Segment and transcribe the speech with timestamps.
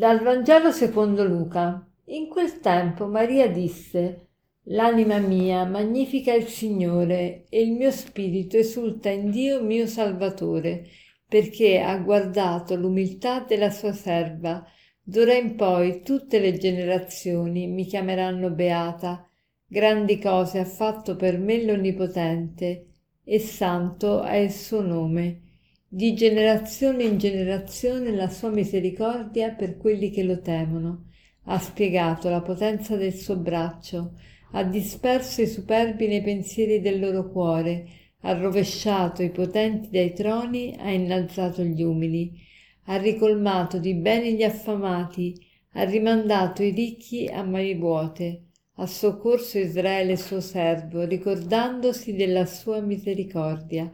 [0.00, 1.86] Dal Vangelo secondo Luca.
[2.06, 4.28] In quel tempo Maria disse,
[4.68, 10.86] L'anima mia magnifica il Signore e il mio spirito esulta in Dio mio Salvatore,
[11.28, 14.64] perché ha guardato l'umiltà della sua serva.
[15.02, 19.28] D'ora in poi tutte le generazioni mi chiameranno beata.
[19.66, 22.86] Grandi cose ha fatto per me l'Onnipotente,
[23.22, 25.49] e santo è il suo nome
[25.92, 31.06] di generazione in generazione la sua misericordia per quelli che lo temono.
[31.46, 34.12] Ha spiegato la potenza del suo braccio,
[34.52, 37.88] ha disperso i superbi nei pensieri del loro cuore,
[38.20, 42.38] ha rovesciato i potenti dai troni, ha innalzato gli umili,
[42.84, 45.34] ha ricolmato di beni gli affamati,
[45.72, 48.44] ha rimandato i ricchi a mani vuote,
[48.76, 53.90] ha soccorso Israele suo servo, ricordandosi della sua misericordia,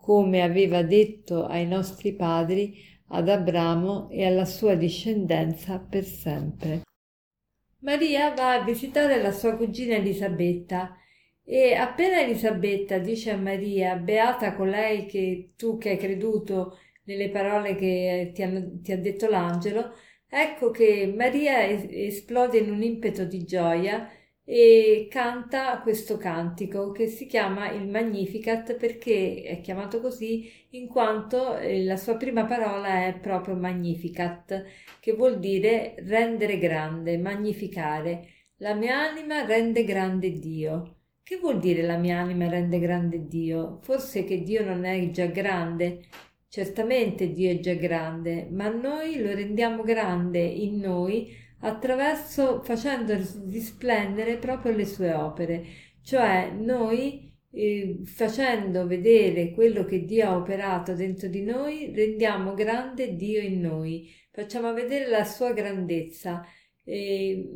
[0.00, 6.82] come aveva detto ai nostri padri, ad Abramo e alla sua discendenza per sempre.
[7.80, 10.96] Maria va a visitare la sua cugina Elisabetta
[11.42, 17.74] e appena Elisabetta dice a Maria, beata colei che tu che hai creduto nelle parole
[17.74, 19.94] che ti, hanno, ti ha detto l'angelo,
[20.28, 24.08] ecco che Maria esplode in un impeto di gioia
[24.52, 31.56] e canta questo cantico che si chiama il Magnificat perché è chiamato così in quanto
[31.56, 34.64] eh, la sua prima parola è proprio Magnificat,
[34.98, 38.26] che vuol dire rendere grande, magnificare.
[38.56, 40.96] La mia anima rende grande Dio.
[41.22, 43.78] Che vuol dire la mia anima rende grande Dio?
[43.82, 46.06] Forse che Dio non è già grande?
[46.48, 53.14] Certamente Dio è già grande, ma noi lo rendiamo grande in noi attraverso facendo
[53.48, 55.64] risplendere proprio le sue opere,
[56.02, 63.16] cioè noi eh, facendo vedere quello che Dio ha operato dentro di noi, rendiamo grande
[63.16, 66.44] Dio in noi, facciamo vedere la sua grandezza
[66.84, 67.50] e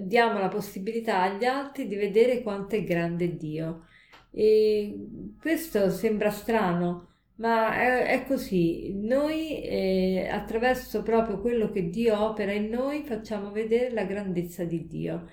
[0.00, 3.86] diamo la possibilità agli altri di vedere quanto è grande Dio.
[4.30, 4.96] E
[5.38, 12.52] questo sembra strano, ma è, è così, noi eh, attraverso proprio quello che Dio opera
[12.52, 15.28] in noi facciamo vedere la grandezza di Dio.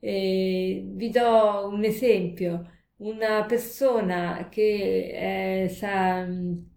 [0.00, 6.26] Eh, vi do un esempio, una persona che, è, sa,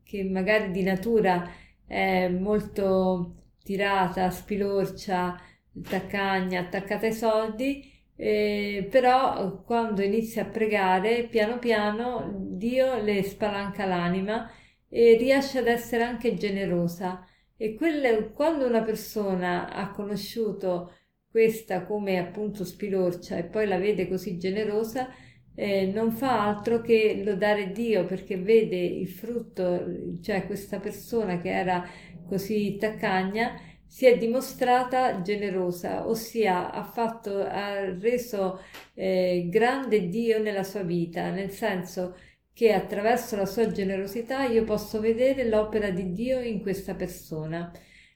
[0.04, 1.50] che magari di natura
[1.86, 5.36] è molto tirata, spilorcia,
[5.82, 13.86] taccagna, attaccata ai soldi, eh, però quando inizia a pregare, piano piano Dio le spalanca
[13.86, 14.50] l'anima
[14.90, 17.26] e riesce ad essere anche generosa.
[17.56, 20.94] E quelle, quando una persona ha conosciuto
[21.30, 25.10] questa come appunto spilorcia e poi la vede così generosa,
[25.56, 29.84] eh, non fa altro che lodare Dio perché vede il frutto,
[30.22, 31.84] cioè questa persona che era
[32.28, 38.60] così taccagna, si è dimostrata generosa, ossia ha, fatto, ha reso
[38.94, 42.16] eh, grande Dio nella sua vita, nel senso
[42.58, 47.72] che attraverso la sua generosità io posso vedere l'opera di Dio in questa persona.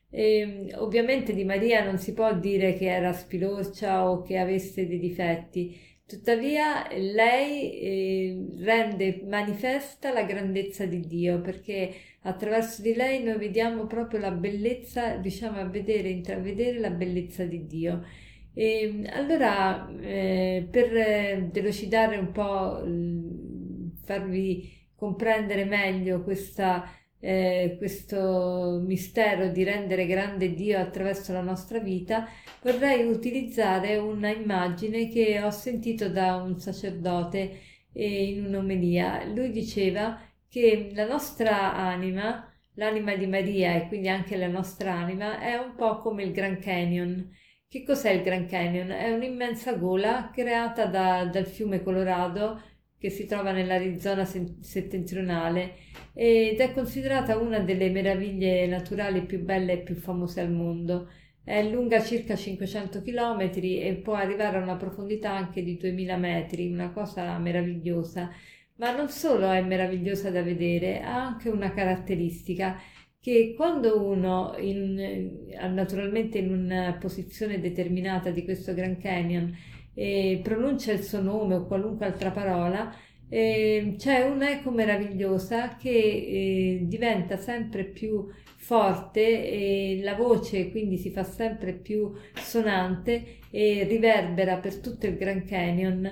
[0.10, 4.88] E, ehm, ovviamente di Maria non si può dire che era spilorcia o che avesse
[4.88, 13.22] dei difetti, tuttavia lei eh, rende manifesta la grandezza di Dio perché attraverso di lei
[13.24, 18.04] noi vediamo proprio la bellezza, riusciamo a vedere, intravedere la bellezza di Dio.
[18.54, 22.84] E, ehm, allora, eh, per delucidare un po'
[24.12, 26.88] farvi comprendere meglio questa,
[27.20, 32.28] eh, questo mistero di rendere grande Dio attraverso la nostra vita,
[32.62, 37.60] vorrei utilizzare una immagine che ho sentito da un sacerdote
[37.94, 39.26] eh, in un'omelia.
[39.26, 45.40] Lui diceva che la nostra anima, l'anima di Maria e quindi anche la nostra anima,
[45.40, 47.30] è un po' come il Grand Canyon.
[47.68, 48.90] Che cos'è il Grand Canyon?
[48.92, 52.62] È un'immensa gola creata da, dal fiume Colorado
[53.02, 55.74] che si trova nell'Arizona settentrionale
[56.14, 61.10] ed è considerata una delle meraviglie naturali più belle e più famose al mondo.
[61.44, 66.72] È lunga circa 500 km e può arrivare a una profondità anche di 2000 metri,
[66.72, 68.30] una cosa meravigliosa.
[68.76, 72.80] Ma non solo è meravigliosa da vedere, ha anche una caratteristica
[73.20, 79.56] che quando uno, in, naturalmente in una posizione determinata di questo Grand Canyon,
[79.94, 82.94] e pronuncia il suo nome o qualunque altra parola,
[83.30, 88.28] eh, c'è un'eco meravigliosa che eh, diventa sempre più
[88.58, 95.16] forte e la voce quindi si fa sempre più sonante e riverbera per tutto il
[95.18, 96.06] Grand Canyon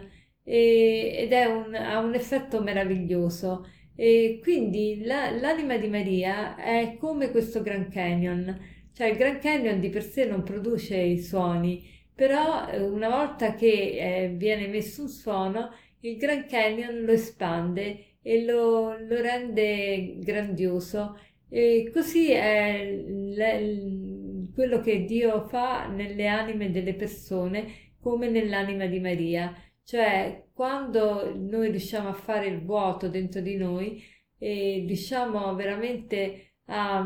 [0.44, 3.66] e, ed un, ha un effetto meraviglioso.
[3.96, 8.58] E quindi la, l'anima di Maria è come questo Grand Canyon,
[8.94, 11.86] Cioè il Grand Canyon di per sé non produce i suoni,
[12.20, 15.72] però eh, una volta che eh, viene messo un suono,
[16.02, 21.18] il Grand Canyon lo espande e lo, lo rende grandioso.
[21.48, 29.00] E così è le, quello che Dio fa nelle anime delle persone come nell'anima di
[29.00, 29.56] Maria.
[29.82, 34.04] Cioè, quando noi riusciamo a fare il vuoto dentro di noi
[34.38, 37.02] e riusciamo veramente a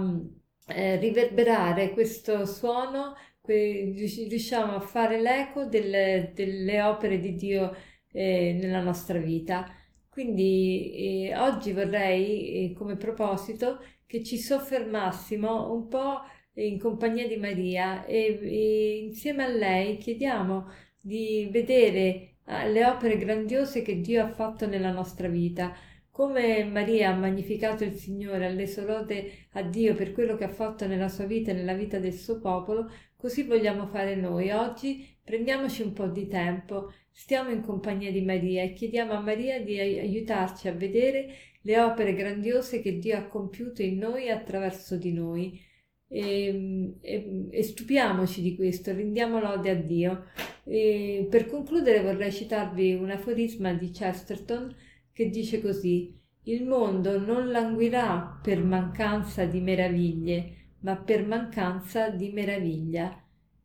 [0.68, 3.14] eh, riverberare questo suono,
[3.44, 3.94] que-
[4.30, 7.76] riusciamo a fare l'eco delle, delle opere di Dio
[8.12, 9.70] eh, nella nostra vita.
[10.10, 16.22] Quindi eh, oggi vorrei, eh, come proposito, che ci soffermassimo un po'
[16.56, 20.68] in compagnia di Maria e, e insieme a lei chiediamo
[21.00, 25.74] di vedere eh, le opere grandiose che Dio ha fatto nella nostra vita
[26.14, 30.86] come Maria ha magnificato il Signore, reso lode a Dio per quello che ha fatto
[30.86, 32.88] nella sua vita e nella vita del suo popolo,
[33.18, 34.52] così vogliamo fare noi.
[34.52, 39.60] Oggi prendiamoci un po' di tempo, stiamo in compagnia di Maria e chiediamo a Maria
[39.60, 44.98] di aiutarci a vedere le opere grandiose che Dio ha compiuto in noi e attraverso
[44.98, 45.60] di noi.
[46.08, 50.26] E, e, e, stupiamoci di questo, rendiamo lode a Dio.
[50.64, 54.76] E per concludere vorrei citarvi un aforisma di Chesterton
[55.14, 62.32] che dice così il mondo non languirà per mancanza di meraviglie, ma per mancanza di
[62.32, 63.18] meraviglia.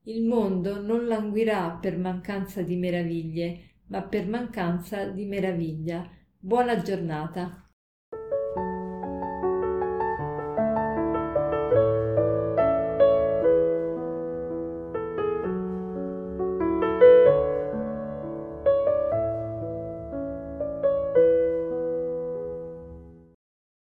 [0.05, 6.09] Il mondo non languirà per mancanza di meraviglie, ma per mancanza di meraviglia.
[6.39, 7.68] Buona giornata.